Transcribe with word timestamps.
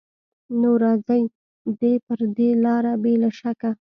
نو 0.59 0.71
راځي 0.83 1.21
دې 1.79 1.93
پر 2.05 2.19
دې 2.37 2.49
لاره 2.63 2.93
بې 3.01 3.13
له 3.21 3.29
شکه 3.39 3.71